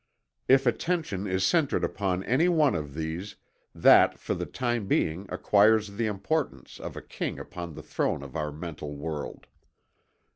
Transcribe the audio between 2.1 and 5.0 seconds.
any one of these, that for the time